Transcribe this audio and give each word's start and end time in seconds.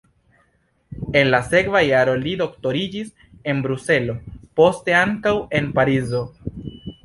En 1.19 1.29
la 1.35 1.41
sekva 1.49 1.81
jaro 1.87 2.15
li 2.23 2.33
doktoriĝis 2.41 3.13
en 3.53 3.61
Bruselo, 3.69 4.19
poste 4.63 4.99
ankaŭ 5.05 5.39
en 5.61 5.73
Parizo. 5.81 6.27